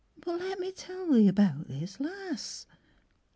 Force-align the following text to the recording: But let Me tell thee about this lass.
But 0.19 0.39
let 0.39 0.57
Me 0.59 0.71
tell 0.71 1.13
thee 1.13 1.27
about 1.27 1.67
this 1.67 1.99
lass. 1.99 2.65